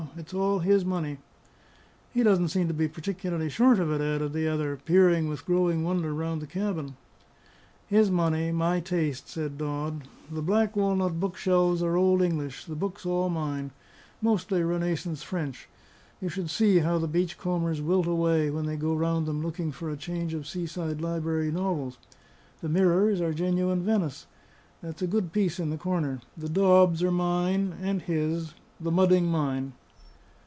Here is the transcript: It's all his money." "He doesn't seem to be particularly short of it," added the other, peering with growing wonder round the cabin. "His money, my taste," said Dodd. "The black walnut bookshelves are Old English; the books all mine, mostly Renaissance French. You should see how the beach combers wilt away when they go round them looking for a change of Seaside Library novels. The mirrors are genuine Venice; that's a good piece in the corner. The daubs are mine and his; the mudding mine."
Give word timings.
It's 0.17 0.33
all 0.33 0.59
his 0.59 0.83
money." 0.83 1.19
"He 2.11 2.21
doesn't 2.23 2.49
seem 2.49 2.67
to 2.67 2.73
be 2.73 2.87
particularly 2.87 3.49
short 3.49 3.79
of 3.79 3.91
it," 3.91 4.01
added 4.01 4.33
the 4.33 4.47
other, 4.47 4.75
peering 4.83 5.29
with 5.29 5.45
growing 5.45 5.83
wonder 5.83 6.11
round 6.13 6.41
the 6.41 6.47
cabin. 6.47 6.97
"His 7.85 8.09
money, 8.11 8.51
my 8.51 8.79
taste," 8.81 9.29
said 9.29 9.57
Dodd. 9.59 10.03
"The 10.29 10.41
black 10.41 10.75
walnut 10.75 11.19
bookshelves 11.19 11.81
are 11.83 11.95
Old 11.95 12.21
English; 12.21 12.65
the 12.65 12.75
books 12.75 13.05
all 13.05 13.29
mine, 13.29 13.71
mostly 14.23 14.63
Renaissance 14.63 15.21
French. 15.23 15.69
You 16.19 16.29
should 16.29 16.49
see 16.49 16.79
how 16.79 16.97
the 16.97 17.07
beach 17.07 17.37
combers 17.37 17.79
wilt 17.81 18.07
away 18.07 18.49
when 18.49 18.65
they 18.65 18.75
go 18.77 18.93
round 18.95 19.27
them 19.27 19.41
looking 19.43 19.71
for 19.71 19.89
a 19.89 19.95
change 19.97 20.33
of 20.33 20.47
Seaside 20.47 20.99
Library 20.99 21.51
novels. 21.51 21.99
The 22.59 22.69
mirrors 22.69 23.21
are 23.21 23.33
genuine 23.33 23.83
Venice; 23.83 24.25
that's 24.81 25.03
a 25.03 25.07
good 25.07 25.31
piece 25.31 25.57
in 25.59 25.69
the 25.69 25.77
corner. 25.77 26.19
The 26.35 26.49
daubs 26.49 27.01
are 27.03 27.11
mine 27.11 27.73
and 27.81 28.01
his; 28.01 28.55
the 28.79 28.91
mudding 28.91 29.27
mine." 29.27 29.73